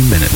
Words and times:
two 0.00 0.08
minutes. 0.08 0.29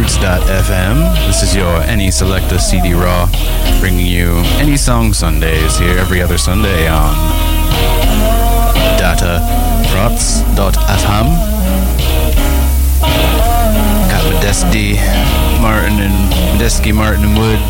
Airwaves 0.00 1.52
here 1.52 1.62
in 1.62 1.68
two 1.90 1.94
minutes. 1.94 2.20
Selecta 2.20 2.58
CD 2.58 2.94
Raw, 2.94 3.28
bringing 3.80 4.06
you 4.06 4.30
any 4.58 4.76
song 4.76 5.12
Sundays 5.12 5.78
here 5.78 5.98
every 5.98 6.22
other 6.22 6.38
Sunday 6.38 6.88
on 6.88 7.14
datafruits.fm. 8.98 11.26
Got 14.10 14.24
Medeski, 14.32 14.96
Martin 15.60 16.00
and 16.00 16.32
Medeski, 16.58 16.92
Martin 16.94 17.24
and 17.24 17.38
Wood. 17.38 17.60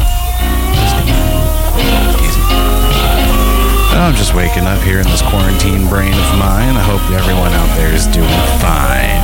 I'm 3.92 4.14
just 4.14 4.34
waking 4.34 4.64
up 4.64 4.80
here 4.82 4.98
in 4.98 5.06
this 5.06 5.22
quarantine 5.22 5.88
brain 5.88 6.14
of 6.14 6.38
mine. 6.38 6.74
I 6.74 6.82
hope 6.82 7.02
everyone 7.10 7.52
out 7.52 7.68
there 7.76 7.92
is 7.92 8.06
doing 8.06 8.28
fine. 8.58 9.20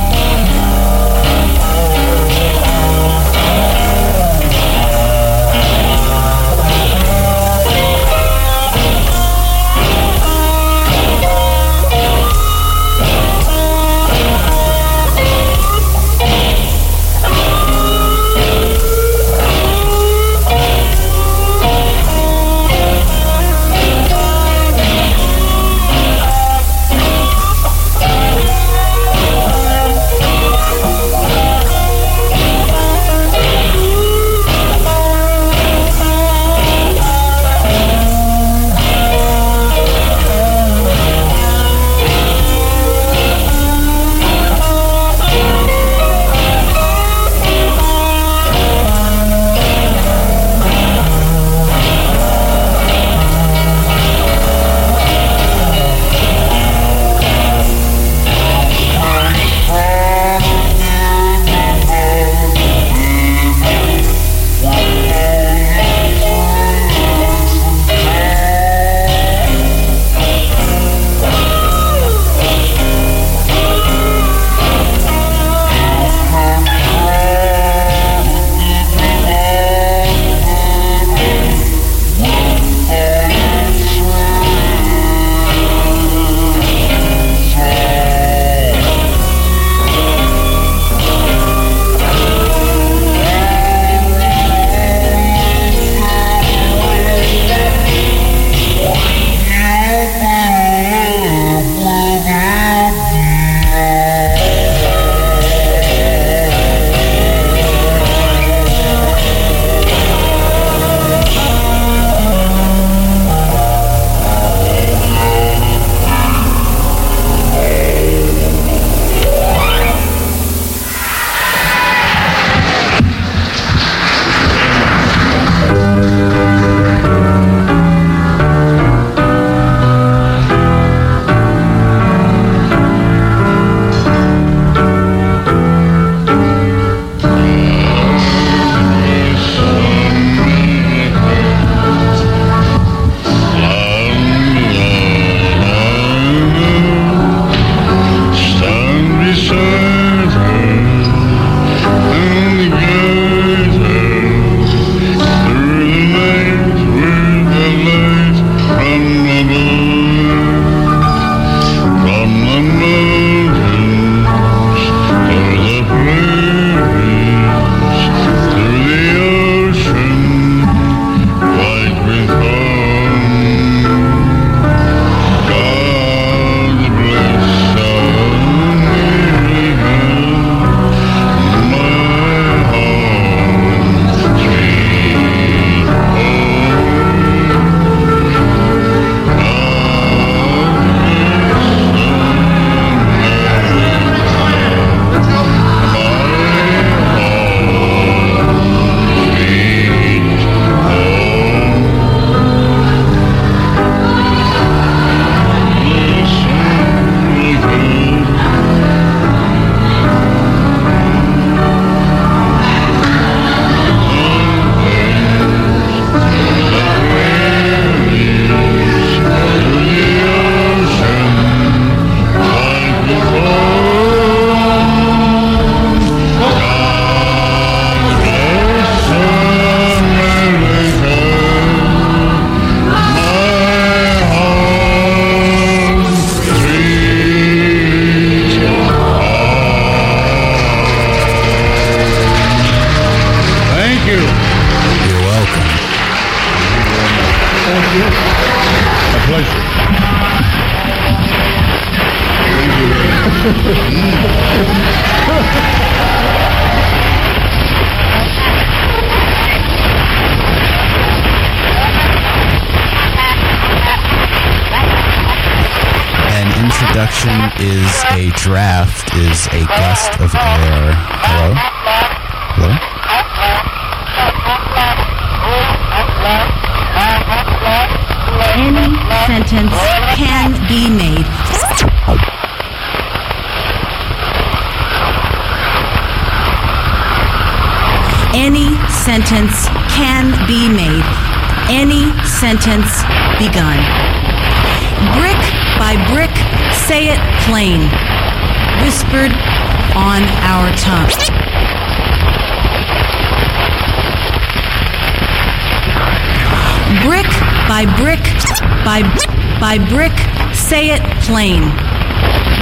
By 309.67 309.77
brick, 309.89 310.17
say 310.55 310.91
it 310.95 311.01
plain, 311.23 311.61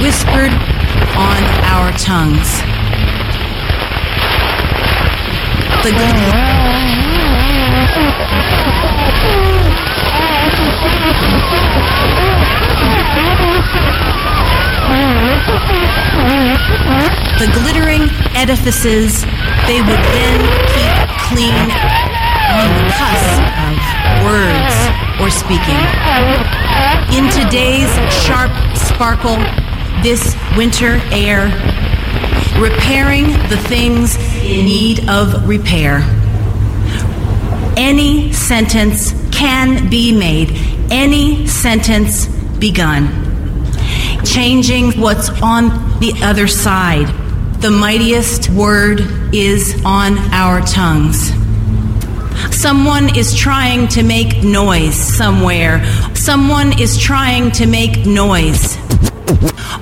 whispered 0.02 0.50
on 1.14 1.40
our 1.70 1.92
tongues. 1.92 2.50
The 5.84 5.92
the 17.38 17.46
glittering 17.52 18.10
edifices 18.34 19.22
they 19.68 19.80
would 19.80 20.02
then 20.10 20.40
keep 20.74 21.18
clean 21.28 21.70
on 22.50 22.66
the 22.74 22.90
cusp 22.98 23.42
of 23.62 24.24
words 24.24 25.05
or 25.20 25.30
speaking. 25.30 25.80
In 27.16 27.30
today's 27.30 27.90
sharp 28.24 28.52
sparkle, 28.76 29.36
this 30.02 30.36
winter 30.56 31.00
air, 31.10 31.46
repairing 32.60 33.26
the 33.48 33.56
things 33.68 34.16
in 34.42 34.66
need 34.66 35.08
of 35.08 35.48
repair. 35.48 36.00
Any 37.76 38.32
sentence 38.32 39.12
can 39.32 39.88
be 39.88 40.16
made, 40.16 40.50
any 40.90 41.46
sentence 41.46 42.26
begun. 42.58 43.24
Changing 44.24 45.00
what's 45.00 45.28
on 45.42 45.98
the 46.00 46.12
other 46.22 46.46
side. 46.46 47.06
The 47.60 47.70
mightiest 47.70 48.50
word 48.50 49.00
is 49.34 49.80
on 49.84 50.18
our 50.32 50.60
tongues. 50.60 51.32
Someone 52.50 53.16
is 53.16 53.34
trying 53.34 53.88
to 53.88 54.02
make 54.02 54.42
noise 54.42 54.94
somewhere. 54.94 55.84
Someone 56.14 56.78
is 56.80 56.98
trying 56.98 57.50
to 57.52 57.66
make 57.66 58.06
noise. 58.06 58.76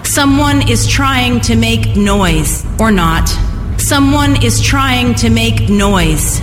Someone 0.02 0.68
is 0.68 0.86
trying 0.86 1.40
to 1.40 1.56
make 1.56 1.96
noise, 1.96 2.64
or 2.78 2.90
not. 2.90 3.28
Someone 3.78 4.42
is 4.42 4.60
trying 4.60 5.14
to 5.16 5.30
make 5.30 5.68
noise. 5.68 6.40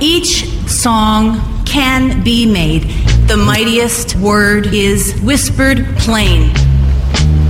Each 0.00 0.46
song 0.68 1.40
can 1.64 2.22
be 2.22 2.46
made. 2.46 2.84
The 3.28 3.36
mightiest 3.36 4.16
word 4.16 4.66
is 4.66 5.18
whispered 5.22 5.86
plain. 5.98 6.50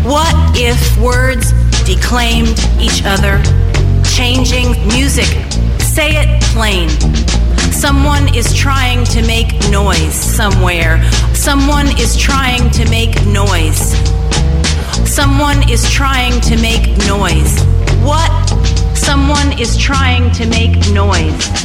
What 0.04 0.34
if 0.56 0.98
words 0.98 1.52
declaimed 1.84 2.58
each 2.80 3.02
other, 3.04 3.42
changing 4.04 4.72
music? 4.88 5.28
Say 5.80 6.16
it 6.16 6.42
plain. 6.54 6.88
Someone 7.84 8.34
is 8.34 8.54
trying 8.54 9.04
to 9.04 9.20
make 9.26 9.52
noise 9.68 10.14
somewhere. 10.14 11.04
Someone 11.34 11.86
is 12.00 12.16
trying 12.16 12.70
to 12.70 12.88
make 12.88 13.14
noise. 13.26 13.92
Someone 15.06 15.68
is 15.68 15.86
trying 15.90 16.40
to 16.40 16.56
make 16.62 16.96
noise. 17.06 17.62
What? 18.00 18.32
Someone 18.96 19.60
is 19.60 19.76
trying 19.76 20.30
to 20.32 20.48
make 20.48 20.78
noise. 20.94 21.63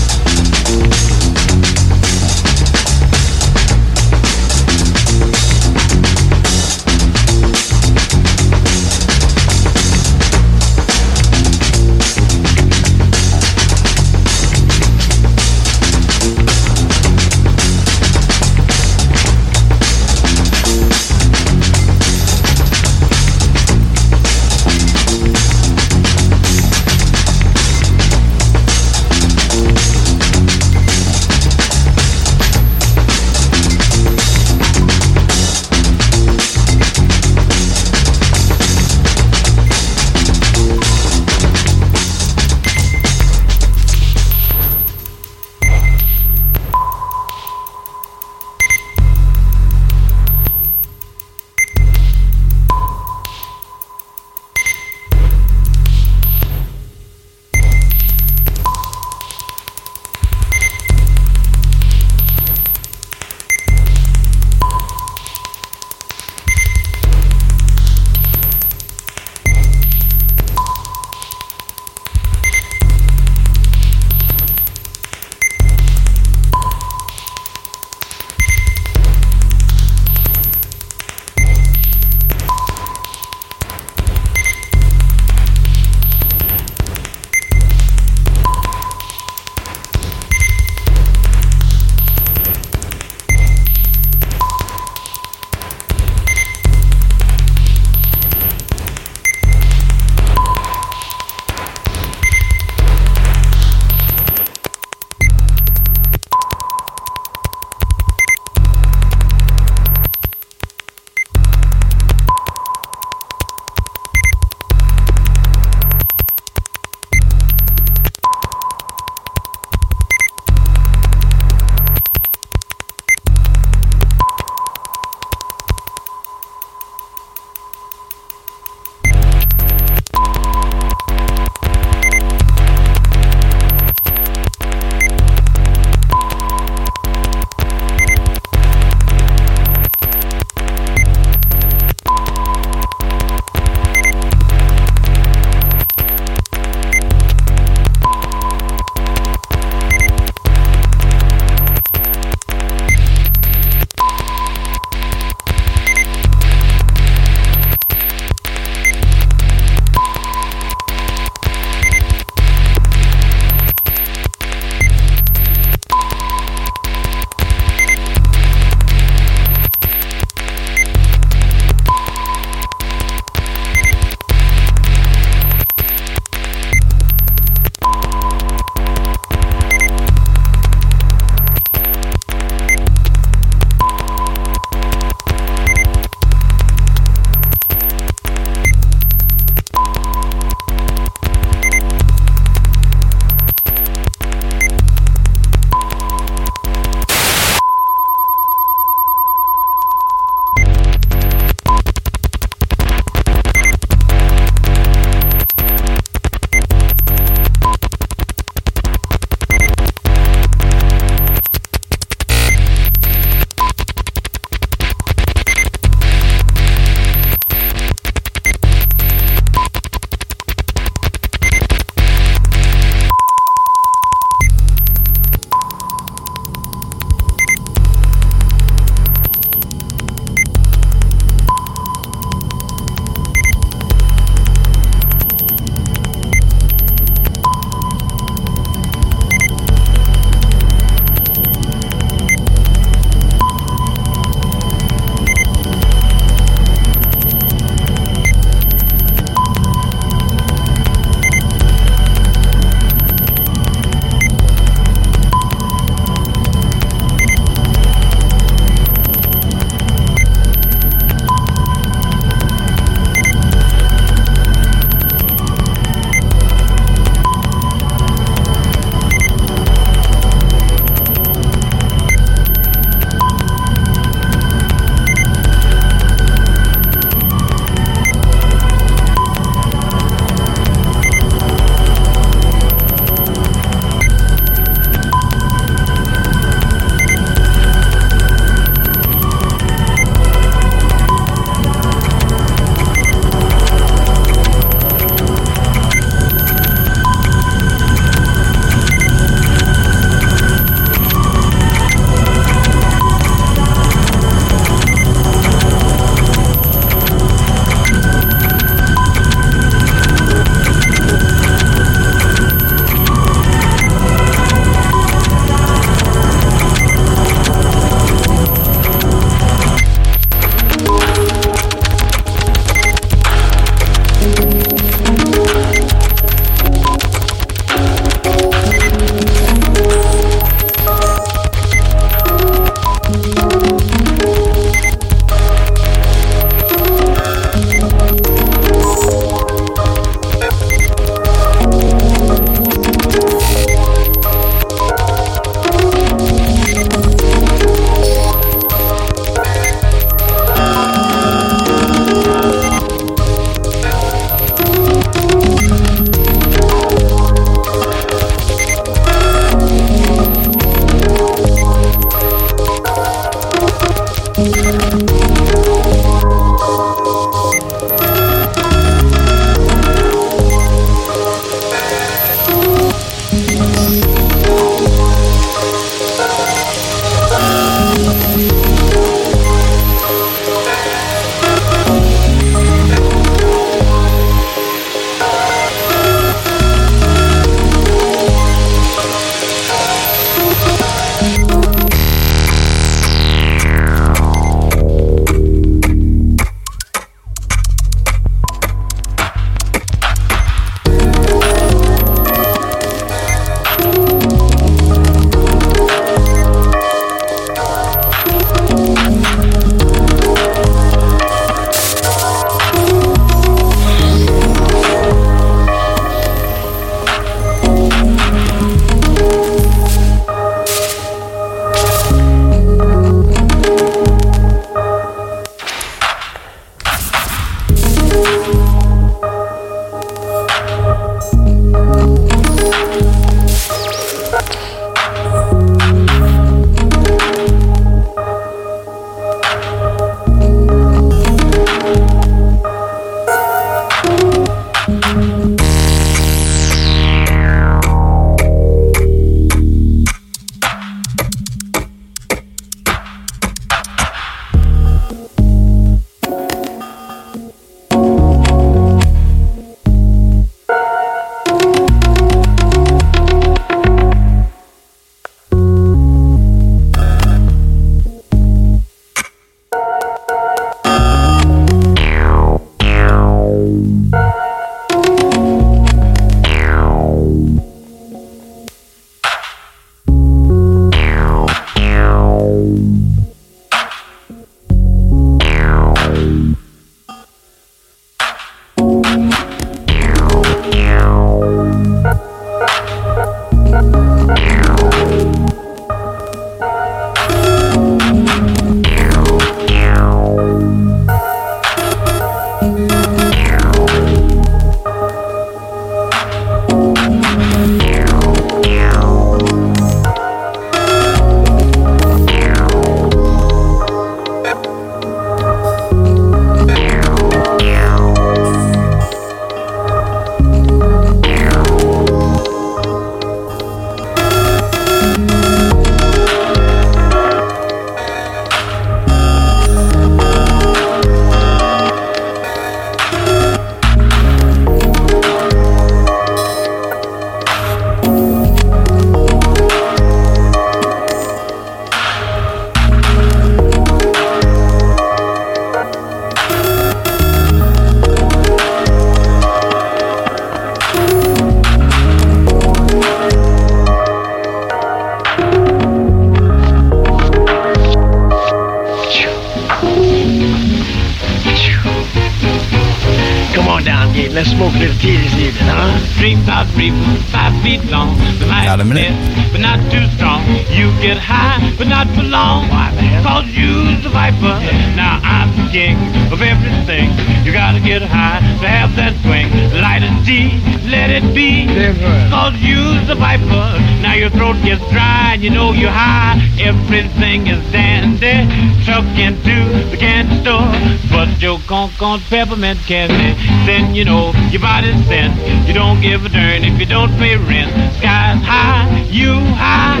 Peppermint 592.32 592.80
candy. 592.86 593.38
Then 593.66 593.94
you 593.94 594.06
know 594.06 594.32
your 594.50 594.62
body's 594.62 595.06
thin. 595.06 595.36
You 595.66 595.74
don't 595.74 596.00
give 596.00 596.24
a 596.24 596.30
darn 596.30 596.64
if 596.64 596.80
you 596.80 596.86
don't 596.86 597.12
pay 597.18 597.36
rent. 597.36 597.70
Sky's 597.98 598.42
high, 598.42 599.06
you 599.10 599.34
high. 599.34 600.00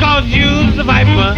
Cause 0.00 0.26
you's 0.26 0.74
the 0.74 0.82
viper. 0.82 1.36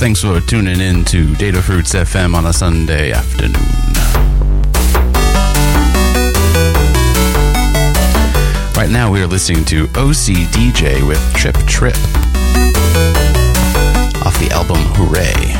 Thanks 0.00 0.22
for 0.22 0.40
tuning 0.40 0.80
in 0.80 1.04
to 1.04 1.34
Data 1.34 1.60
Fruits 1.60 1.92
FM 1.92 2.34
on 2.34 2.46
a 2.46 2.54
Sunday 2.54 3.12
afternoon. 3.12 3.52
Right 8.74 8.88
now, 8.90 9.12
we 9.12 9.20
are 9.20 9.26
listening 9.26 9.66
to 9.66 9.88
OCDJ 9.88 11.06
with 11.06 11.20
Trip 11.34 11.54
Trip 11.66 11.96
off 14.24 14.38
the 14.40 14.48
album 14.52 14.78
Hooray. 14.96 15.59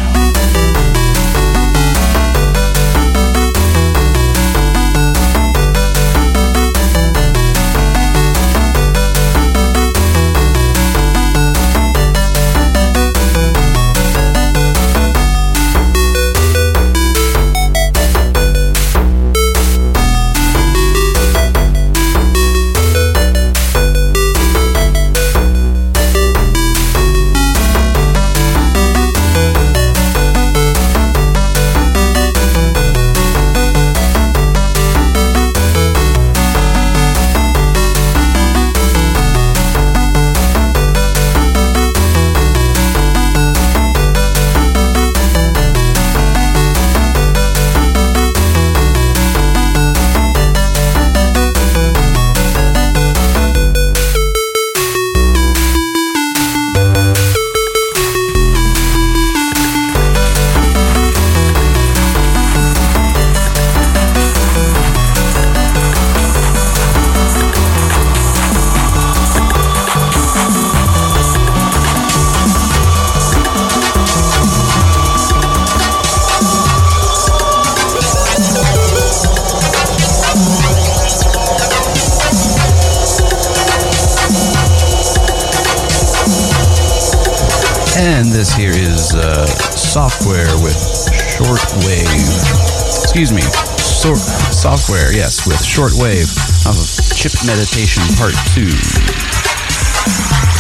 Here 88.73 88.83
is 88.83 89.15
uh, 89.15 89.47
software 89.47 90.47
with 90.63 90.77
shortwave. 91.35 93.03
Excuse 93.03 93.33
me, 93.33 93.43
sor- 93.79 94.17
software, 94.17 95.13
yes, 95.13 95.47
with 95.47 95.57
shortwave 95.57 96.31
off 96.67 96.77
of 96.77 97.17
Chip 97.17 97.33
Meditation 97.47 98.03
Part 98.17 98.35
2. 98.55 100.60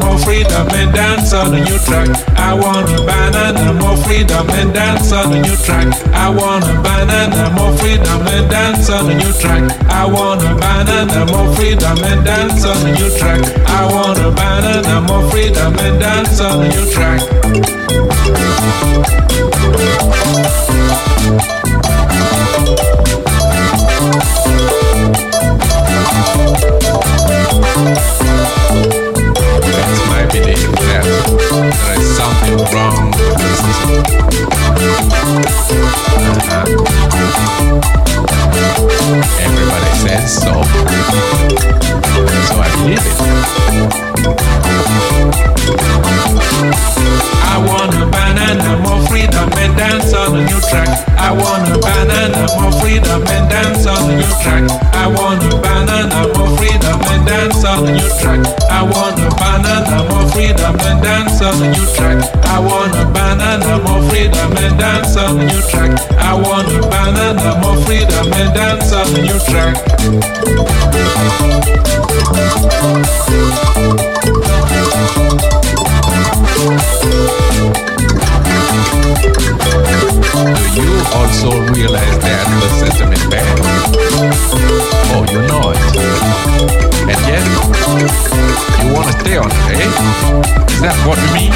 More 0.00 0.18
freedom 0.18 0.68
and 0.72 0.92
dance 0.94 1.32
on 1.32 1.50
the 1.52 1.60
new 1.60 1.78
track. 1.78 2.08
I 2.36 2.54
want 2.54 2.88
a 2.88 2.98
banana, 3.04 3.72
more 3.74 3.96
freedom 4.04 4.48
and 4.50 4.72
dance 4.72 5.12
on 5.12 5.30
the 5.30 5.40
new 5.40 5.56
track. 5.56 5.88
I 6.12 6.28
want 6.30 6.64
a 6.64 6.74
banana, 6.80 7.50
more 7.54 7.76
freedom 7.76 8.26
and 8.26 8.50
dance 8.50 8.88
on 8.90 9.06
the 9.06 9.14
new 9.14 9.32
track. 9.40 9.70
I 9.90 10.06
want 10.06 10.42
a 10.42 10.54
banana, 10.54 11.26
more 11.30 11.54
freedom 11.56 11.98
and 12.02 12.24
dance 12.24 12.64
on 12.64 12.78
the 12.84 12.92
new 12.92 13.10
track. 13.18 13.42
I 13.66 13.84
want 13.92 14.18
a 14.18 14.30
banana, 14.30 15.00
more 15.06 15.28
freedom 15.30 15.74
and 15.78 16.00
dance 16.00 16.40
on 16.40 16.60
the 16.60 16.68
new 16.68 16.86
track. 16.92 17.20
That's 27.84 28.22
my 28.22 29.03
belief 30.32 30.70
that 30.90 31.04
there 31.50 31.98
is 31.98 32.16
something 32.16 32.56
wrong 32.72 33.10
with 33.12 33.36
the. 33.38 34.54
Uh-huh. 36.44 36.64
Everybody 39.40 39.90
says 40.02 40.30
so. 40.42 40.52
So 42.48 42.54
I 42.60 42.68
believe 42.76 43.04
it. 43.04 43.18
I 47.44 47.56
want 47.66 47.94
a 47.94 48.06
banana, 48.06 48.78
more 48.82 49.00
freedom 49.08 49.48
and 49.58 49.76
dance 49.76 50.12
on 50.14 50.32
the 50.32 50.40
new 50.44 50.60
track. 50.70 50.88
I 51.18 51.32
want 51.32 51.68
a 51.70 51.78
banana, 51.78 52.46
more 52.60 52.72
freedom 52.80 53.22
and 53.26 53.48
dance 53.50 53.86
on 53.86 54.08
the 54.08 54.16
new 54.16 54.34
track. 54.42 54.64
I 54.94 55.06
want 55.08 55.42
a 55.44 55.56
banana, 55.60 56.28
more 56.36 56.56
freedom 56.58 57.00
and 57.12 57.26
dance 57.26 57.64
on 57.64 57.84
the 57.86 57.92
new 57.92 58.10
track. 58.20 58.40
I 58.70 58.82
want 58.82 59.18
a 59.20 59.30
banana, 59.36 60.13
more 60.14 60.28
freedom 60.30 60.76
and 60.80 61.02
dance 61.02 61.42
on 61.42 61.58
the 61.58 61.68
new 61.74 61.86
track. 61.96 62.18
I 62.46 62.60
want 62.60 62.94
a 62.94 63.04
banana, 63.10 63.82
more 63.84 64.02
freedom 64.08 64.56
and 64.64 64.78
dance 64.78 65.16
on 65.16 65.38
the 65.38 65.44
new 65.44 65.62
track. 65.70 65.92
I 66.18 66.34
want 66.34 66.68
a 66.68 66.80
banana, 66.86 67.58
more 67.60 67.78
freedom 67.84 68.32
and 68.32 68.54
dance 68.54 68.92
on 68.92 69.06
the 69.12 69.20
new 69.22 69.38
track. 69.50 69.74
Do 80.74 80.82
you 80.82 81.02
also 81.12 81.50
realize 81.72 82.18
that 82.20 82.46
the 82.60 82.68
system 82.78 83.12
is 83.12 83.24
bad? 83.26 83.58
Oh, 85.10 85.22
you 85.32 85.40
know 85.50 85.70
it. 85.70 85.78
And 87.10 87.20
yet, 87.26 87.44
you 88.80 88.88
want 88.94 89.06
to 89.06 89.14
stay 89.20 89.36
on 89.36 89.50
it, 89.50 89.56
eh? 89.74 89.88
Is 90.72 90.80
that 90.80 90.96
what 91.06 91.18
you 91.18 91.30
mean? 91.34 91.52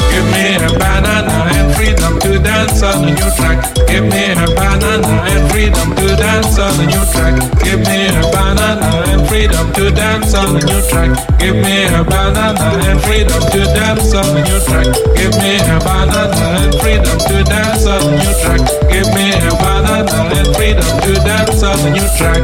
Give 0.16 0.24
me 0.32 0.56
a 0.56 0.72
banana 0.72 1.44
and 1.52 1.76
freedom 1.76 2.18
to 2.20 2.38
dance 2.38 2.82
on 2.82 3.04
the 3.04 3.12
new 3.12 3.30
track. 3.36 3.60
Give 3.86 4.04
me 4.08 4.32
a 4.32 4.48
banana 4.56 5.28
and 5.28 5.44
freedom 5.52 5.92
to 5.92 6.16
dance 6.16 6.58
on 6.58 6.72
the 6.78 6.86
new 6.88 7.04
track. 7.12 7.36
Give 7.60 7.84
me 7.84 8.08
a 8.08 8.24
banana 8.32 9.04
and 9.12 9.28
freedom 9.28 9.70
to 9.74 9.90
dance 9.90 10.32
on 10.32 10.54
the 10.56 10.64
new 10.64 10.80
track. 10.88 11.12
Give 11.38 11.56
me 11.56 11.84
a 11.84 12.00
banana 12.02 12.80
and 12.88 12.98
freedom 13.04 13.42
to 13.52 13.60
dance 13.76 14.14
on 14.14 14.24
the 14.32 14.40
new 14.40 14.58
track. 14.64 14.88
Give 15.20 15.36
me 15.36 15.60
a 15.60 15.76
banana 15.84 16.64
and 16.64 16.72
freedom 16.80 17.18
to 17.20 17.44
dance 17.44 17.84
on 17.84 18.00
the 18.00 18.16
new 18.16 18.32
track. 18.40 18.64
Give 18.88 19.12
me 19.12 19.36
a 19.36 19.52
banana 19.52 20.32
and 20.32 20.48
freedom 20.56 20.96
to 21.04 21.12
dance 21.28 21.60
on 21.60 21.76
the 21.84 21.90
new 21.92 22.08
track. 22.16 22.40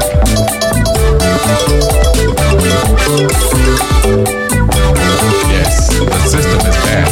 Yes, 5.72 5.88
the 5.88 6.04
system 6.28 6.60
is 6.68 6.76
bad. 6.84 7.08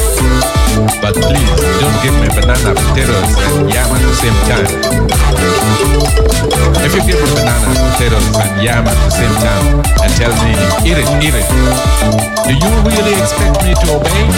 But 1.01 1.15
please, 1.17 1.49
don't 1.81 1.97
give 2.05 2.13
me 2.21 2.29
banana, 2.29 2.75
potatoes, 2.77 3.33
and 3.41 3.73
yam 3.73 3.89
at 3.89 4.03
the 4.05 4.13
same 4.21 4.37
time. 4.45 4.69
If 6.85 6.93
you 6.93 7.01
give 7.09 7.17
me 7.25 7.29
banana, 7.41 7.73
potatoes, 7.93 8.29
and 8.37 8.63
yam 8.63 8.85
at 8.87 8.99
the 9.01 9.11
same 9.17 9.33
time 9.41 9.81
and 10.05 10.13
tell 10.13 10.35
me, 10.45 10.53
eat 10.85 10.99
it, 11.01 11.09
eat 11.25 11.33
it, 11.41 11.49
do 12.45 12.53
you 12.53 12.71
really 12.85 13.17
expect 13.17 13.65
me 13.65 13.73
to 13.73 13.87
obey? 13.97 14.29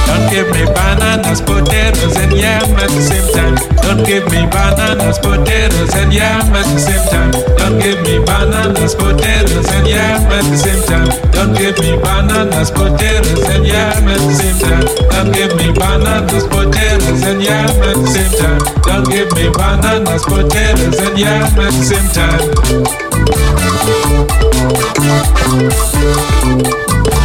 Don't 0.06 0.30
give 0.30 0.48
me 0.52 0.64
bananas, 0.74 1.40
potatoes, 1.40 2.16
and 2.16 2.32
yam 2.32 2.62
at 2.76 2.90
the 2.90 3.00
same 3.00 3.32
time. 3.32 3.54
Don't 3.82 4.04
give 4.04 4.24
me 4.30 4.46
bananas, 4.46 5.18
potatoes, 5.18 5.94
and 5.94 6.12
yam 6.12 6.54
at 6.54 6.64
the 6.66 6.78
same 6.78 7.04
time. 7.08 7.32
Don't 7.56 7.78
give 7.80 8.00
me 8.02 8.18
bananas, 8.24 8.94
potatoes, 8.94 9.68
and 9.72 9.86
yam 9.88 10.30
at 10.32 10.44
the 10.44 10.56
same 10.56 10.82
time. 10.84 11.08
Don't 11.32 11.54
give 11.56 11.78
me 11.78 11.96
bananas, 11.96 12.70
potatoes, 12.70 13.48
and 13.48 13.66
yam 13.66 14.08
at 14.08 14.20
the 14.20 14.34
same 14.34 14.58
time. 14.60 14.84
Don't 15.10 15.32
give 15.32 15.56
me 15.56 15.72
bananas, 15.72 16.44
potatoes, 16.46 17.22
and 17.22 17.42
yam 17.42 17.68
at 17.68 17.96
the 17.96 18.06
same 18.06 18.32
time. 18.38 18.60
Don't 18.82 19.08
give 19.08 19.32
me 19.32 19.48
bananas, 19.50 20.24
potatoes, 20.24 20.98
and 20.98 21.18
yam 21.18 21.58
at 21.58 21.72
the 21.72 21.84
same 21.84 22.08
time. 22.12 22.44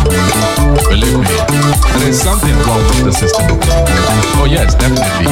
Believe 0.03 1.17
me, 1.17 1.37
there 1.97 2.09
is 2.09 2.19
something 2.21 2.55
wrong 2.67 2.83
with 2.91 3.05
the 3.05 3.11
system. 3.13 3.45
Oh 4.37 4.45
yes, 4.49 4.75
definitely. 4.75 5.27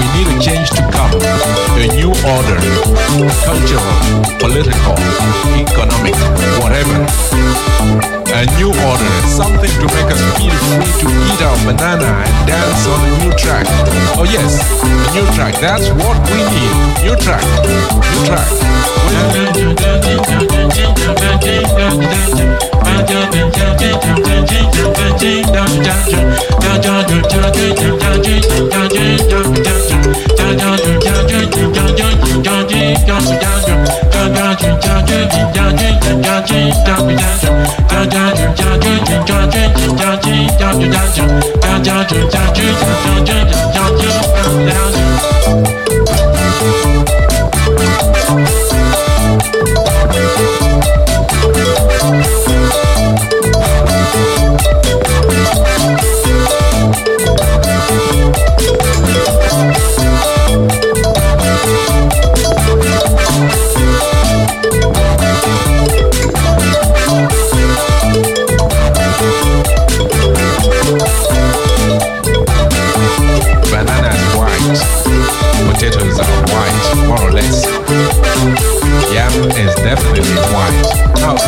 We 0.00 0.04
need 0.16 0.28
a 0.32 0.36
change 0.40 0.70
to 0.70 0.82
come, 0.90 1.12
a 1.76 1.86
new 1.92 2.10
order, 2.24 2.58
cultural, 3.44 3.94
political, 4.40 4.96
economic, 5.60 6.16
whatever. 6.62 7.04
A 8.32 8.46
new 8.56 8.70
order, 8.70 9.12
something 9.26 9.70
to 9.70 9.86
make 9.92 10.08
us 10.08 10.22
feel 10.38 10.54
free 10.70 10.92
to 11.02 11.08
eat 11.28 11.40
our 11.42 11.58
banana 11.66 12.08
and 12.24 12.46
dance 12.46 12.86
on 12.86 13.00
a 13.04 13.10
new 13.22 13.32
track. 13.36 13.66
Oh 14.16 14.24
yes, 14.24 14.56
a 14.82 15.10
new 15.14 15.26
track. 15.34 15.54
That's 15.60 15.88
what 16.00 16.16
we 16.30 16.38
need. 16.48 16.74
New 17.04 17.16
track. 17.16 17.44
New 17.64 18.24
track. 18.26 18.48
Banana 23.00 23.40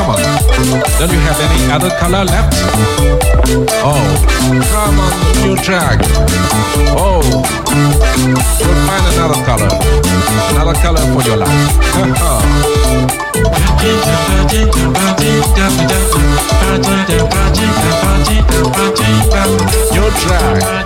come 0.03 0.11
on. 0.11 0.19
Don't 0.99 1.13
you 1.13 1.21
have 1.21 1.39
any 1.41 1.71
other 1.71 1.91
color 1.99 2.25
left? 2.25 2.55
Oh, 3.85 4.17
come 4.73 5.01
on, 5.01 5.13
new 5.43 5.57
track. 5.63 6.01
Oh, 6.97 7.23
you'll 8.59 8.83
find 8.89 9.05
another 9.15 9.41
color. 9.45 9.71
Another 10.51 10.75
color 10.81 11.05
for 11.13 11.23
your 11.29 11.37
life. 11.37 11.73
Your 13.83 13.99
track. 14.01 14.47
Your 19.93 20.11
track. 20.13 20.83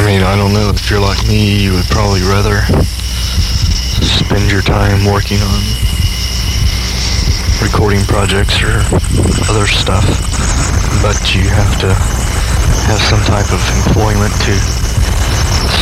I 0.00 0.06
mean, 0.06 0.22
I 0.22 0.34
don't 0.34 0.54
know. 0.54 0.70
If 0.72 0.88
you're 0.88 0.98
like 0.98 1.28
me, 1.28 1.60
you 1.60 1.76
would 1.76 1.84
probably 1.92 2.22
rather 2.24 2.64
spend 4.00 4.50
your 4.50 4.64
time 4.64 5.04
working 5.04 5.36
on 5.44 5.60
recording 7.60 8.00
projects 8.08 8.64
or 8.64 8.80
other 9.52 9.68
stuff, 9.68 10.08
but 11.04 11.20
you 11.36 11.44
have 11.52 11.76
to 11.84 11.92
have 12.88 12.96
some 13.12 13.20
type 13.28 13.52
of 13.52 13.60
employment 13.84 14.32
to 14.48 14.56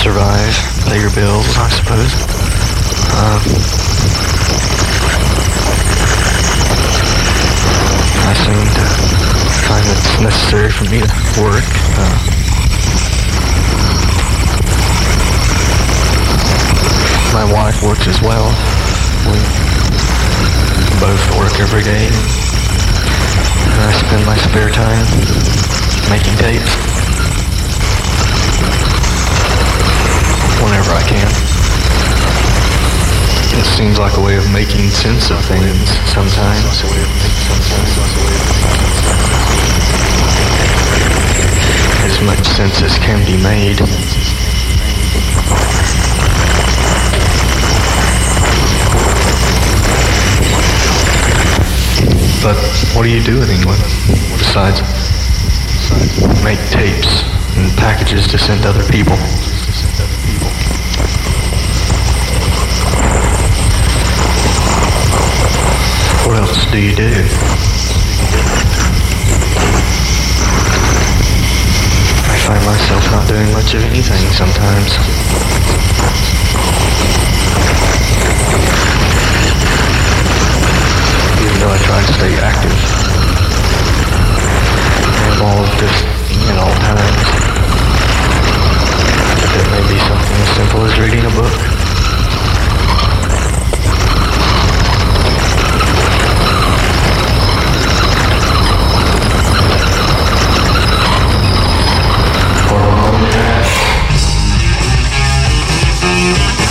survive, 0.02 0.50
pay 0.90 0.98
your 0.98 1.14
bills, 1.14 1.46
I 1.54 1.70
suppose. 1.70 2.10
Um, 3.22 3.42
I 8.26 8.34
seem 8.34 8.66
to 8.66 8.86
find 9.62 9.86
it's 9.94 10.18
necessary 10.18 10.70
for 10.74 10.90
me 10.90 11.06
to 11.06 11.06
work. 11.38 11.70
Uh, 11.94 12.37
my 17.38 17.52
wife 17.52 17.80
works 17.84 18.08
as 18.08 18.20
well. 18.20 18.50
We 19.30 19.38
both 20.98 21.22
work 21.38 21.54
every 21.62 21.84
day. 21.84 22.10
And 23.70 23.78
I 23.78 23.92
spend 23.94 24.26
my 24.26 24.34
spare 24.42 24.70
time 24.74 25.06
making 26.10 26.34
tapes. 26.42 26.74
Whenever 30.66 30.90
I 30.98 31.04
can. 31.06 31.30
It 33.54 33.66
seems 33.76 34.00
like 34.00 34.16
a 34.16 34.20
way 34.20 34.36
of 34.36 34.50
making 34.50 34.90
sense 34.90 35.30
of 35.30 35.38
things 35.44 35.94
sometimes. 36.10 36.82
As 42.02 42.20
much 42.26 42.44
sense 42.48 42.82
as 42.82 42.98
can 42.98 43.24
be 43.24 43.40
made. 43.40 44.27
But 52.40 52.56
what 52.94 53.02
do 53.02 53.10
you 53.10 53.20
do 53.20 53.42
in 53.42 53.50
England 53.50 53.82
besides 54.38 54.80
make 56.44 56.60
tapes 56.70 57.24
and 57.56 57.76
packages 57.76 58.28
to 58.28 58.38
send 58.38 58.62
to 58.62 58.68
other 58.68 58.84
people? 58.92 59.16
What 66.26 66.38
else 66.38 66.64
do 66.70 66.78
you 66.78 66.94
do? 66.94 67.10
I 72.30 72.38
find 72.46 72.64
myself 72.64 73.10
not 73.10 73.26
doing 73.26 73.52
much 73.52 73.74
of 73.74 73.82
anything 73.82 74.30
sometimes. 74.32 74.94
Even 81.58 81.70
though 81.70 81.74
I 81.74 81.78
try 81.82 81.98
to 82.06 82.12
stay 82.12 82.38
active. 82.38 82.70
Involved 85.32 85.74
just 85.80 86.04
at 86.46 86.56
all 86.56 86.74
times. 86.86 87.26
It 89.58 89.66
may 89.72 89.82
be 89.90 89.98
something 89.98 90.38
as 90.38 90.50
simple 90.54 90.84
as 90.84 90.94
reading 91.00 91.24
a 91.24 91.30
book. 91.30 91.50
A 106.60 106.67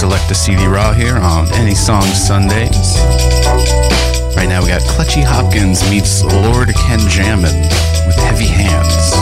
Any 0.00 0.08
Selector 0.08 0.34
CD 0.34 0.66
Raw 0.66 0.94
here 0.94 1.18
on 1.18 1.52
Any 1.52 1.74
Song 1.74 2.00
Sundays. 2.00 2.96
Right 4.34 4.46
now 4.48 4.62
we 4.62 4.68
got 4.68 4.80
Clutchy 4.80 5.22
Hopkins 5.22 5.82
meets 5.90 6.24
Lord 6.24 6.68
Kenjamin 6.68 7.60
with 8.06 8.16
Heavy 8.16 8.46
Hands. 8.46 9.12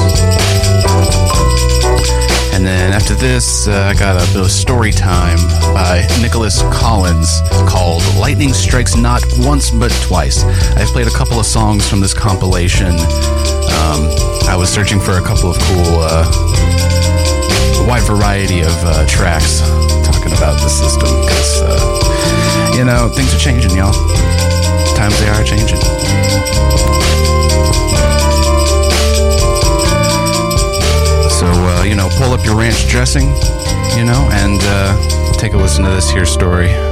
And 2.55 2.65
then 2.65 2.93
after 2.93 3.15
this, 3.15 3.67
uh, 3.67 3.93
I 3.93 3.99
got 3.99 4.23
a 4.23 4.33
bit 4.33 4.41
of 4.41 4.53
story 4.53 4.93
time 4.93 5.39
by 5.75 6.07
Nicolas 6.23 6.63
Collins 6.71 7.41
called 7.69 8.05
Lightning 8.17 8.53
Strikes 8.53 8.95
Not 8.95 9.25
Once 9.39 9.73
But 9.73 9.91
Twice. 10.03 10.45
I've 10.77 10.89
played 10.89 11.09
a 11.09 11.11
couple 11.11 11.41
of 11.41 11.47
songs 11.47 11.89
from 11.89 11.99
this 12.01 12.15
compilation. 12.15 12.93
Um, 12.93 14.07
I 14.47 14.55
was 14.57 14.71
searching 14.73 15.01
for 15.01 15.19
a 15.19 15.23
couple 15.23 15.51
of 15.51 15.59
cool, 15.59 15.99
uh, 16.03 16.25
a 17.83 17.89
wide 17.89 18.05
variety 18.05 18.61
of 18.61 18.75
uh, 18.85 19.05
tracks 19.09 19.61
talking 20.29 20.45
about 20.45 20.61
the 20.61 20.69
system 20.69 21.09
because, 21.21 21.63
uh, 21.63 22.75
you 22.77 22.85
know, 22.85 23.09
things 23.09 23.35
are 23.35 23.39
changing, 23.39 23.77
y'all. 23.77 23.93
Times 24.95 25.19
they 25.21 25.29
are 25.29 25.45
changing. 25.45 25.79
So, 31.31 31.47
uh, 31.47 31.85
you 31.85 31.95
know, 31.95 32.09
pull 32.17 32.33
up 32.33 32.45
your 32.45 32.57
ranch 32.57 32.89
dressing, 32.89 33.29
you 33.97 34.05
know, 34.05 34.29
and 34.33 34.61
uh, 34.63 35.33
take 35.35 35.53
a 35.53 35.57
listen 35.57 35.85
to 35.85 35.91
this 35.91 36.11
here 36.11 36.27
story. 36.27 36.88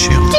się 0.00 0.29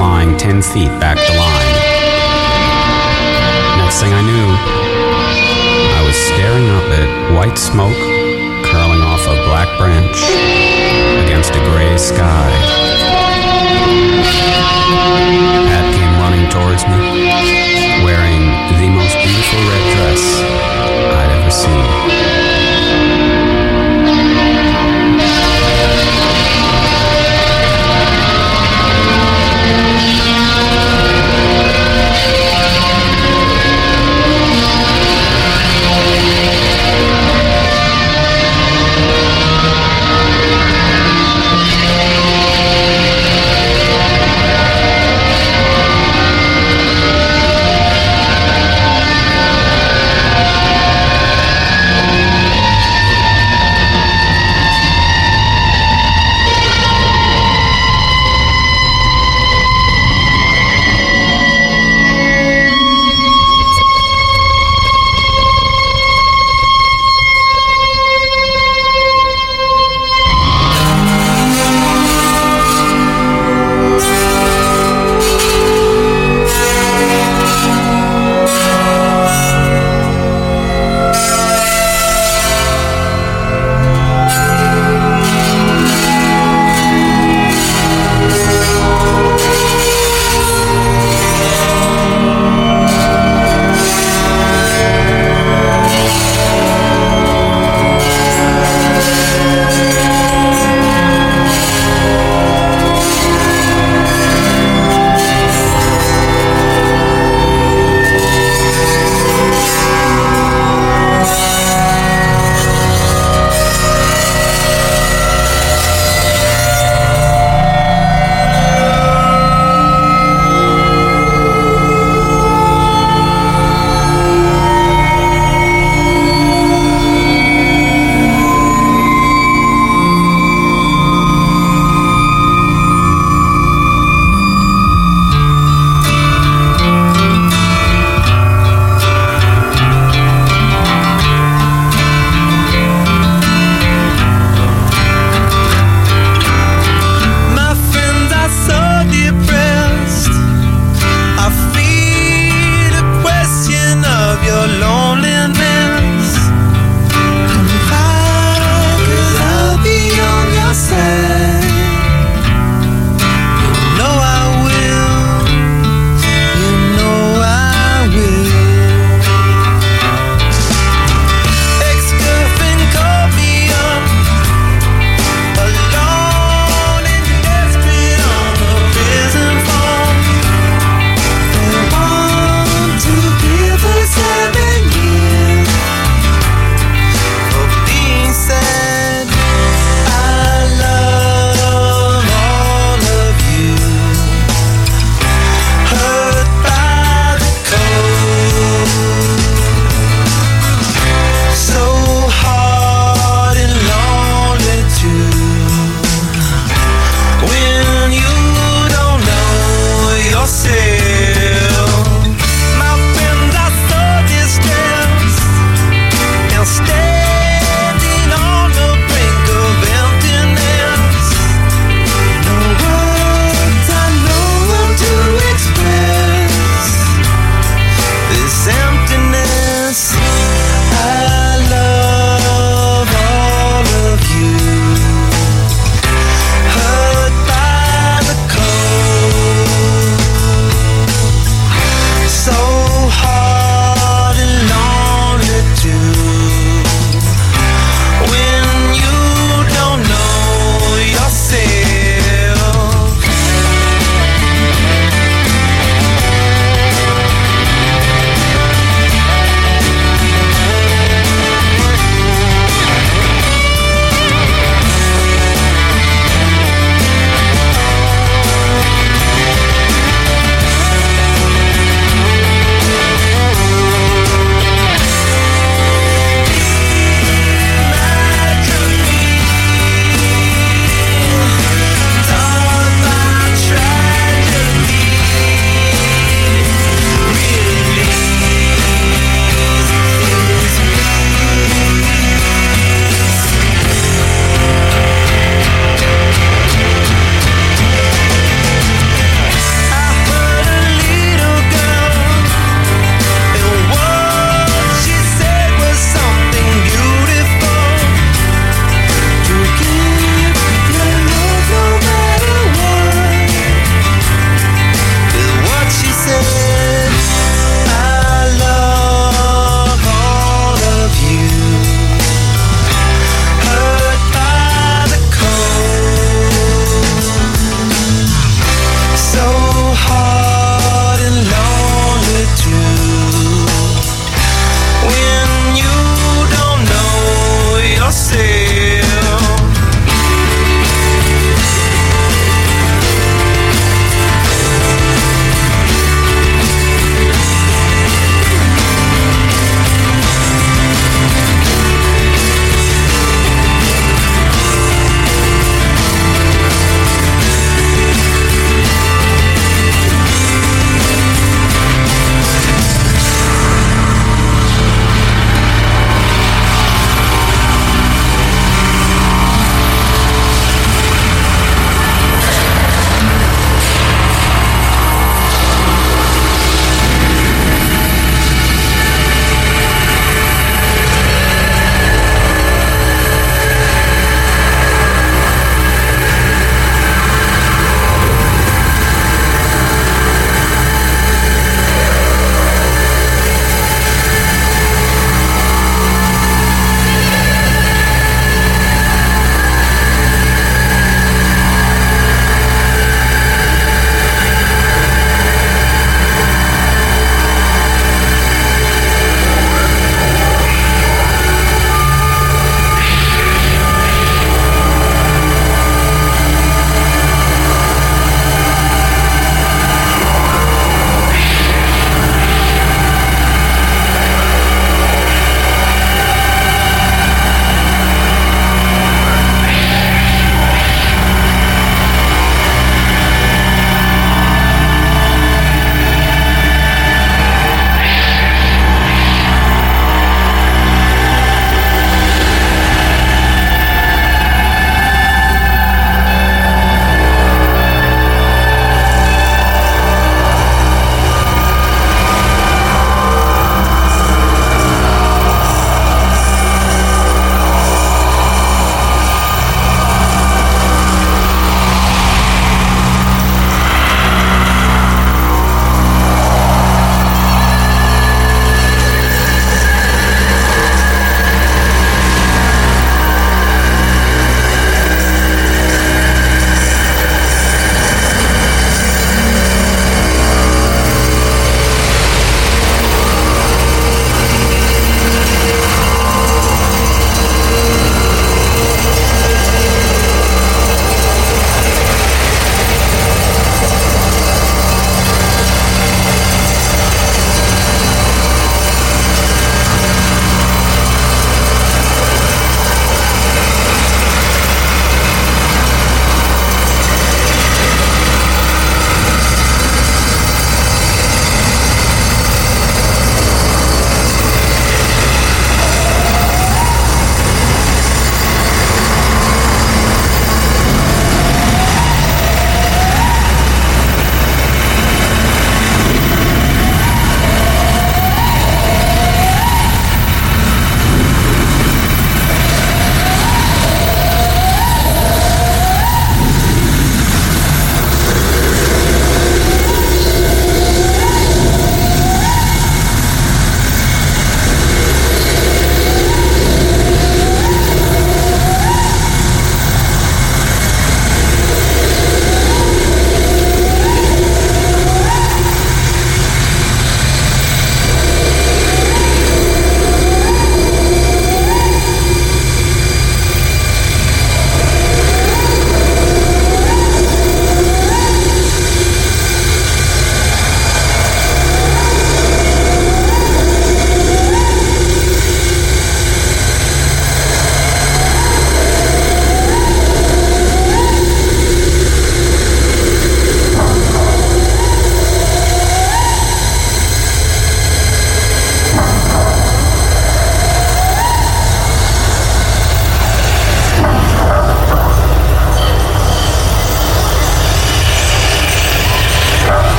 flying 0.00 0.34
10 0.38 0.62
feet 0.62 0.88
back 0.96 1.18
the 1.28 1.36
line. 1.36 1.72
Next 3.84 4.00
thing 4.00 4.16
I 4.16 4.22
knew, 4.24 4.48
I 5.92 6.00
was 6.08 6.16
staring 6.16 6.64
up 6.72 6.88
at 6.88 7.36
white 7.36 7.58
smoke 7.58 8.00
curling 8.64 9.04
off 9.04 9.20
a 9.28 9.36
black 9.44 9.68
branch 9.76 10.16
against 11.28 11.52
a 11.52 11.60
gray 11.68 11.98
sky. 11.98 12.48
Pat 15.68 15.86
came 15.92 16.14
running 16.24 16.48
towards 16.48 16.80
me, 16.88 16.96
wearing 18.00 18.44
the 18.80 18.88
most 18.88 19.20
beautiful 19.20 19.60
red 19.68 19.79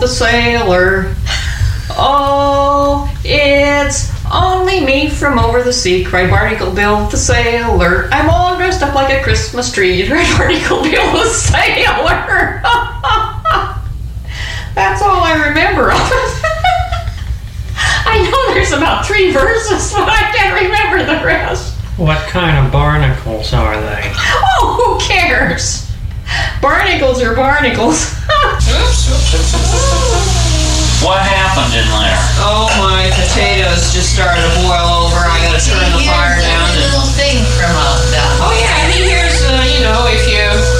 the 0.00 0.08
sailor. 0.08 1.14
Oh, 1.90 3.12
it's 3.22 4.10
only 4.32 4.80
me 4.80 5.10
from 5.10 5.38
over 5.38 5.62
the 5.62 5.72
sea, 5.72 6.02
cried 6.04 6.30
Barnacle 6.30 6.72
Bill 6.72 7.06
the 7.08 7.18
sailor. 7.18 8.08
I'm 8.10 8.30
all 8.30 8.56
dressed 8.56 8.82
up 8.82 8.94
like 8.94 9.12
a 9.12 9.22
Christmas 9.22 9.70
tree, 9.70 10.06
cried 10.08 10.26
Barnacle 10.38 10.82
Bill 10.82 11.12
the 11.12 11.26
sailor. 11.26 12.62
That's 14.74 15.02
all 15.02 15.22
I 15.22 15.48
remember 15.48 15.90
of 15.90 15.98
it. 15.98 16.44
I 17.76 18.22
know 18.30 18.54
there's 18.54 18.72
about 18.72 19.04
three 19.04 19.32
verses, 19.32 19.92
but 19.92 20.08
I 20.08 20.32
can't 20.34 20.62
remember 20.62 21.04
the 21.04 21.22
rest. 21.24 21.76
What 21.98 22.26
kind 22.28 22.64
of 22.64 22.72
barnacles 22.72 23.52
are 23.52 23.78
they? 23.78 24.12
Oh, 24.16 24.98
who 24.98 25.06
cares? 25.06 25.92
Barnacles 26.62 27.20
are 27.22 27.34
barnacles. 27.34 28.14
What 29.30 31.22
happened 31.22 31.70
in 31.78 31.86
there? 31.86 32.18
Oh, 32.42 32.66
my 32.82 33.06
potatoes 33.14 33.94
just 33.94 34.10
started 34.10 34.42
to 34.42 34.50
boil 34.66 35.06
over. 35.06 35.22
I 35.22 35.38
gotta 35.46 35.62
turn 35.62 35.86
the 35.94 36.02
fire 36.02 36.42
down. 36.42 36.66
and- 36.66 36.82
little 36.82 37.06
thing 37.14 37.38
from 37.54 37.70
up 37.78 38.02
down. 38.10 38.42
Oh 38.42 38.50
yeah, 38.58 38.90
he 38.90 39.06
hears. 39.06 39.38
Uh, 39.46 39.62
you 39.70 39.86
know, 39.86 40.10
if 40.10 40.26
you 40.26 40.79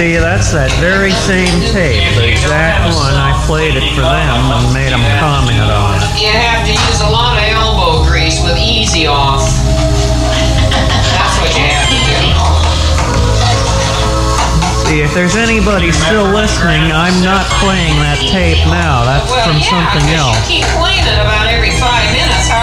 see, 0.00 0.16
that's 0.16 0.48
that 0.56 0.72
very 0.80 1.12
same 1.12 1.60
tape, 1.68 2.00
the 2.16 2.24
exact 2.24 2.88
one. 2.96 3.12
I 3.12 3.36
played 3.44 3.76
it 3.76 3.84
for 3.92 4.00
them 4.00 4.48
and 4.48 4.72
made 4.72 4.96
them 4.96 5.04
comment 5.20 5.60
on 5.60 6.00
it. 6.00 6.08
You 6.16 6.32
have 6.32 6.64
to 6.64 6.72
use 6.72 7.00
a 7.04 7.10
lot 7.12 7.36
of 7.36 7.44
elbow 7.52 8.08
grease 8.08 8.40
with 8.40 8.56
Easy-Off. 8.56 9.44
That's 11.12 11.36
what 11.44 11.52
you 11.52 11.68
have 11.68 11.84
to 11.92 12.00
do. 12.00 12.16
See, 14.88 15.04
if 15.04 15.12
there's 15.12 15.36
anybody 15.36 15.92
still 15.92 16.32
listening, 16.32 16.88
I'm 16.96 17.20
not 17.20 17.44
playing 17.60 18.00
that 18.00 18.24
tape 18.24 18.64
now. 18.72 19.04
That's 19.04 19.28
Well, 19.28 19.52
from 19.52 19.60
yeah, 19.60 19.68
something 19.68 20.06
else. 20.16 20.40
You 20.48 20.64
keep 20.64 20.66
playing 20.80 21.04
it 21.04 21.20
about 21.20 21.44
every 21.52 21.76
five 21.76 22.08
minutes. 22.16 22.48
How 22.48 22.59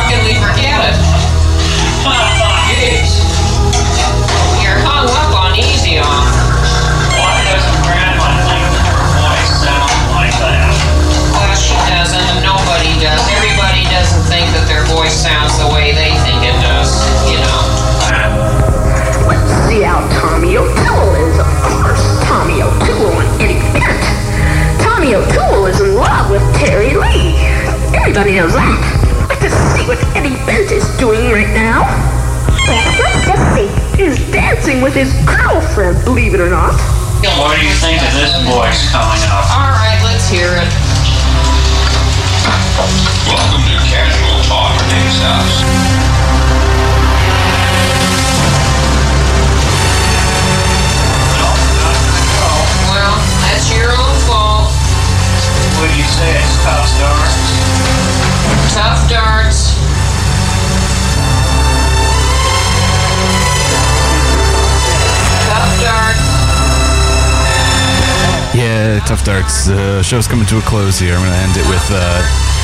The 69.67 70.01
show's 70.01 70.27
coming 70.29 70.45
to 70.45 70.59
a 70.59 70.61
close 70.61 70.97
here. 70.97 71.13
I'm 71.13 71.19
going 71.19 71.33
to 71.33 71.37
end 71.39 71.57
it 71.57 71.67
with 71.67 71.83
uh, 71.91 72.23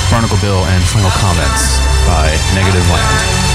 Barnacle 0.10 0.38
Bill 0.40 0.64
and 0.64 0.82
final 0.86 1.12
comments 1.12 1.80
by 2.08 2.32
Negativland. 2.56 3.53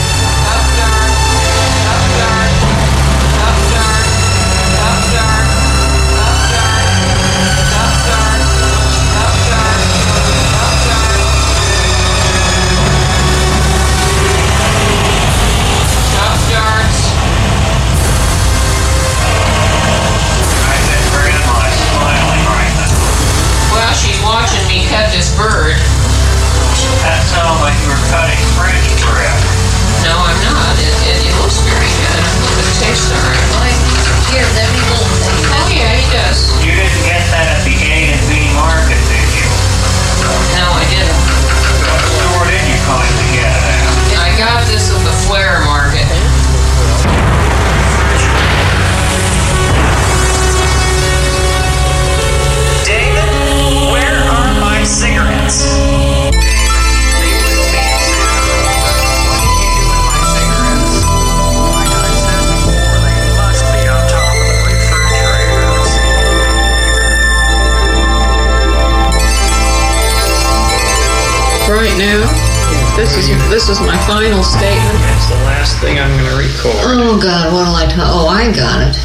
This 72.99 73.17
is 73.17 73.29
this 73.49 73.69
is 73.69 73.81
my 73.81 73.97
final 74.09 74.43
statement. 74.43 74.99
It's 75.15 75.29
the 75.31 75.37
last 75.47 75.81
thing 75.81 76.01
I'm 76.01 76.11
going 76.19 76.31
to 76.31 76.37
record. 76.37 76.99
Oh 76.99 77.21
God, 77.23 77.53
what'll 77.53 77.77
I 77.77 77.87
tell? 77.87 78.05
Oh, 78.11 78.27
I 78.27 78.51
got 78.51 78.83
it. 78.83 78.99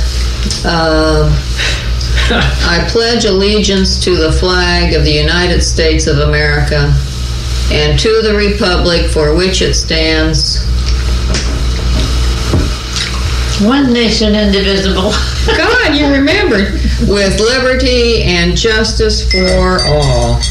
Uh, 0.66 1.30
I 2.66 2.88
pledge 2.90 3.26
allegiance 3.26 4.04
to 4.04 4.16
the 4.16 4.32
flag 4.32 4.96
of 4.96 5.04
the 5.04 5.12
United 5.12 5.62
States 5.62 6.08
of 6.08 6.18
America 6.18 6.92
and 7.72 8.00
to 8.00 8.22
the 8.24 8.34
republic 8.36 9.12
for 9.12 9.36
which 9.36 9.62
it 9.62 9.76
stands. 9.76 10.66
One 13.62 13.94
nation 13.94 14.34
indivisible. 14.34 15.14
God, 15.46 15.96
you 15.96 16.08
remembered. 16.08 16.82
With 17.06 17.40
liberty 17.40 18.24
and 18.24 18.58
justice 18.58 19.32
for 19.32 19.78
all. 19.86 20.42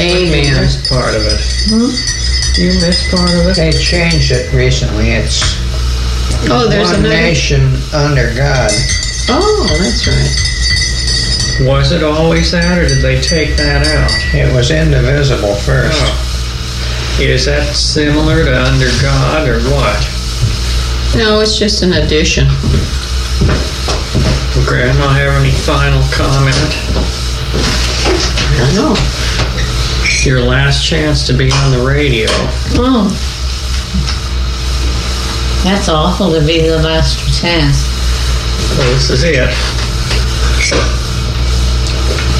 Amen. 0.00 0.54
This 0.54 0.88
part 0.88 1.14
of 1.14 1.22
it. 1.24 2.17
You 2.58 2.74
missed 2.80 3.08
part 3.14 3.30
of 3.30 3.46
it? 3.46 3.56
They 3.56 3.70
changed 3.70 4.32
it 4.32 4.52
recently. 4.52 5.10
It's 5.12 5.40
Oh, 6.50 6.66
there's 6.68 6.88
one 6.90 7.00
another- 7.00 7.14
nation 7.14 7.76
under 7.92 8.32
God. 8.34 8.70
Oh, 9.30 9.66
that's 9.78 10.06
right. 10.06 11.66
Was 11.68 11.92
it 11.92 12.02
always 12.02 12.50
that, 12.52 12.78
or 12.78 12.86
did 12.88 13.00
they 13.02 13.20
take 13.20 13.56
that 13.56 13.86
out? 13.86 14.10
It 14.34 14.52
was 14.54 14.70
indivisible 14.70 15.54
first. 15.56 15.98
Oh. 16.02 17.20
Is 17.20 17.44
that 17.46 17.74
similar 17.76 18.44
to 18.44 18.54
under 18.62 18.90
God 19.02 19.48
or 19.48 19.60
what? 19.70 19.98
No, 21.16 21.40
it's 21.40 21.58
just 21.58 21.82
an 21.82 21.92
addition. 21.94 22.46
Will 24.54 24.64
Grandma 24.66 25.08
have 25.14 25.34
any 25.42 25.50
final 25.52 26.02
comment? 26.10 26.54
I 27.54 28.54
don't 28.58 28.74
know. 28.74 28.94
Your 30.24 30.40
last 30.42 30.86
chance 30.86 31.26
to 31.26 31.32
be 31.32 31.50
on 31.50 31.70
the 31.70 31.82
radio. 31.86 32.26
Oh. 32.76 33.08
That's 35.64 35.88
awful 35.88 36.32
to 36.32 36.44
be 36.44 36.60
the 36.68 36.76
last 36.78 37.40
chance. 37.40 37.84
Well, 38.76 38.92
this 38.92 39.10
is 39.10 39.22
it. 39.24 39.48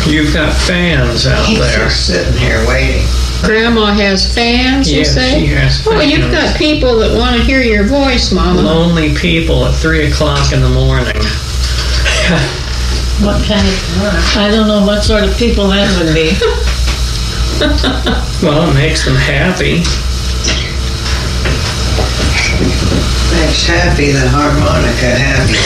You've 0.07 0.33
got 0.35 0.53
fans 0.55 1.27
out 1.27 1.45
He's 1.47 1.59
there. 1.61 1.85
just 1.85 2.07
sitting 2.07 2.39
here 2.39 2.67
waiting. 2.69 3.07
Grandma 3.43 3.93
has 3.93 4.35
fans, 4.35 4.91
you 4.91 4.99
Yes, 4.99 5.15
say? 5.15 5.41
she 5.41 5.47
has 5.49 5.81
fans. 5.83 5.97
Oh, 5.97 6.01
you've 6.01 6.31
got 6.33 6.57
people 6.57 6.97
that 6.99 7.17
want 7.17 7.37
to 7.37 7.43
hear 7.43 7.61
your 7.63 7.85
voice, 7.87 8.33
Mama. 8.33 8.61
Lonely 8.61 9.15
people 9.15 9.65
at 9.67 9.75
three 9.75 10.11
o'clock 10.11 10.53
in 10.53 10.61
the 10.61 10.69
morning. 10.71 11.17
What 13.25 13.43
kind 13.45 13.67
of... 13.67 14.37
I 14.37 14.49
don't 14.51 14.69
know 14.69 14.85
what 14.87 15.05
sort 15.05 15.25
of 15.25 15.37
people 15.37 15.69
that 15.69 15.89
would 16.03 16.15
be. 16.15 16.33
Well, 18.41 18.71
it 18.71 18.75
makes 18.75 19.05
them 19.05 19.17
happy. 19.17 19.79
Makes 23.35 23.67
happy 23.67 24.13
the 24.13 24.29
harmonica 24.31 25.11
happy. 25.11 25.59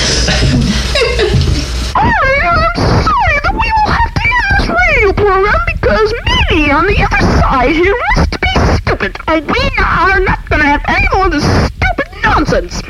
I'm 1.95 2.73
sorry 3.05 3.37
that 3.45 3.53
we 3.53 3.69
will 3.77 3.93
have 3.93 4.15
to 4.15 4.25
end 4.25 4.49
this 4.57 4.69
radio 4.73 5.13
program 5.13 5.61
because 5.67 6.09
Minnie 6.25 6.71
on 6.73 6.87
the 6.87 6.97
other 7.05 7.23
side 7.43 7.77
here 7.77 7.93
wants 7.93 8.31
to 8.31 8.39
be 8.39 8.53
stupid, 8.81 9.19
and 9.29 9.47
we 9.47 9.71
are 9.85 10.21
not 10.21 10.49
going 10.49 10.63
to 10.63 10.69
have 10.69 10.83
any 10.89 11.07
more 11.13 11.27
of 11.27 11.33
this 11.33 11.45
stupid 11.45 12.09
nonsense. 12.23 12.81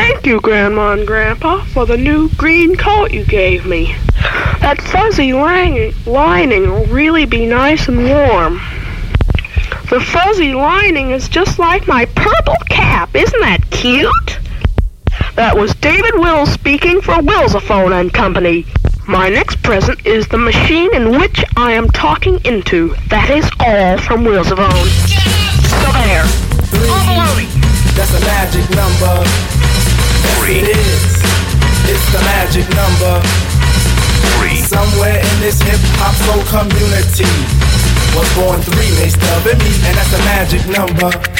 Thank 0.00 0.24
you, 0.24 0.40
Grandma 0.40 0.92
and 0.92 1.06
Grandpa, 1.06 1.62
for 1.62 1.84
the 1.84 1.98
new 1.98 2.30
green 2.30 2.74
coat 2.74 3.10
you 3.10 3.22
gave 3.22 3.66
me. 3.66 3.94
That 4.60 4.80
fuzzy 4.80 5.34
lining 5.34 5.92
will 6.06 6.86
really 6.86 7.26
be 7.26 7.44
nice 7.44 7.86
and 7.86 8.08
warm. 8.08 8.54
The 9.90 10.00
fuzzy 10.00 10.54
lining 10.54 11.10
is 11.10 11.28
just 11.28 11.58
like 11.58 11.86
my 11.86 12.06
purple 12.06 12.56
cap. 12.70 13.14
Isn't 13.14 13.40
that 13.40 13.70
cute? 13.70 14.38
That 15.36 15.54
was 15.54 15.74
David 15.74 16.14
Wills 16.14 16.50
speaking 16.50 17.02
for 17.02 17.16
Willsophone 17.16 17.92
and 17.92 18.10
Company. 18.10 18.64
My 19.06 19.28
next 19.28 19.62
present 19.62 20.06
is 20.06 20.26
the 20.28 20.38
machine 20.38 20.94
in 20.94 21.10
which 21.20 21.44
I 21.58 21.72
am 21.72 21.88
talking 21.88 22.40
into. 22.46 22.94
That 23.08 23.28
is 23.28 23.44
all 23.60 23.98
from 23.98 24.24
Willsophone. 24.24 24.86
So 25.68 25.92
there. 25.92 26.24
That's 27.94 28.14
a 28.14 28.20
magic 28.20 28.70
number. 28.74 29.69
Yes, 30.20 30.50
it 30.50 30.66
is. 30.68 31.12
It's 31.88 32.06
the 32.12 32.20
magic 32.24 32.66
number. 32.76 33.20
Three. 34.36 34.60
Somewhere 34.60 35.18
in 35.18 35.36
this 35.40 35.60
hip 35.62 35.80
hop 35.96 36.14
soul 36.26 36.42
community 36.48 37.28
was 38.14 38.28
born 38.36 38.60
three 38.60 38.90
made 39.00 39.12
stub 39.12 39.44
me, 39.46 39.70
and 39.86 39.96
that's 39.96 40.10
the 40.10 40.18
magic 40.28 40.62
number. 40.68 41.39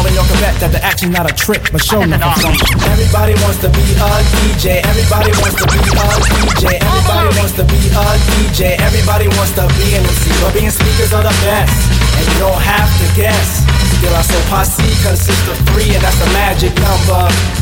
and 0.00 0.14
y'all 0.16 0.24
can 0.24 0.40
that 0.40 0.72
the 0.72 0.80
action's 0.80 1.12
not 1.12 1.28
a 1.28 1.34
trick, 1.36 1.68
but 1.68 1.84
show 1.84 2.00
me. 2.00 2.16
Everybody 2.16 3.36
wants 3.44 3.60
to 3.60 3.68
be 3.68 3.84
a 4.00 4.08
DJ. 4.40 4.80
Everybody 4.80 5.28
wants 5.36 5.58
to 5.60 5.66
be 5.68 5.76
a 5.76 6.06
DJ. 6.32 6.80
Everybody 6.80 7.28
wants 7.36 7.52
to 7.60 7.64
be 7.68 7.76
a 7.92 8.04
DJ. 8.32 8.60
Everybody 8.80 9.28
wants 9.36 9.52
to 9.58 9.68
be 9.76 9.92
an 9.92 10.06
MC. 10.06 10.32
But 10.40 10.56
being 10.56 10.72
speakers 10.72 11.12
are 11.12 11.26
the 11.26 11.34
best, 11.44 11.76
and 12.16 12.24
you 12.24 12.36
don't 12.40 12.62
have 12.62 12.88
to 12.88 13.06
guess. 13.12 13.60
Still, 14.00 14.14
our 14.16 14.24
soul 14.24 14.44
posse 14.48 14.88
consists 15.04 15.44
of 15.50 15.58
three, 15.74 15.92
and 15.92 16.00
that's 16.00 16.16
the 16.16 16.30
magic 16.32 16.72
number. 16.80 17.61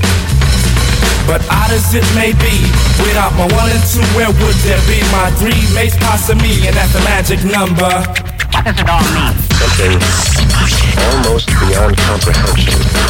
But 1.27 1.41
odd 1.49 1.71
as 1.71 1.93
it 1.93 2.05
may 2.15 2.33
be, 2.33 2.55
without 3.01 3.33
my 3.33 3.47
one 3.55 3.69
and 3.71 3.83
two, 3.87 4.03
where 4.17 4.29
would 4.29 4.57
there 4.67 4.81
be 4.87 4.99
my 5.11 5.31
three 5.39 5.61
mates 5.73 5.95
passing 5.97 6.37
me? 6.37 6.67
And 6.67 6.75
that's 6.75 6.93
the 6.93 7.01
magic 7.01 7.43
number. 7.45 7.91
What 8.51 8.65
does 8.65 8.79
it 8.79 8.89
all 8.89 9.03
mean? 9.15 9.35
Something 9.57 9.97
almost 10.99 11.47
beyond 11.47 11.97
comprehension. 11.97 13.01